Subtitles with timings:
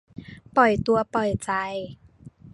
[0.55, 1.51] ปล่อยตัวปล่อยใจ